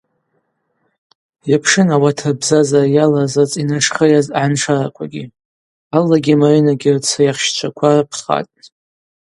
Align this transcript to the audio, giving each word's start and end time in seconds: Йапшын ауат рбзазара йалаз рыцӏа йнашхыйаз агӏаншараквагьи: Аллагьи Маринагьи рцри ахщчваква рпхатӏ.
Йапшын 1.51 1.87
ауат 1.95 2.19
рбзазара 2.33 2.93
йалаз 2.95 3.33
рыцӏа 3.39 3.59
йнашхыйаз 3.61 4.27
агӏаншараквагьи: 4.33 5.23
Аллагьи 5.97 6.33
Маринагьи 6.41 6.93
рцри 6.95 7.31
ахщчваква 7.31 7.89
рпхатӏ. 8.05 8.55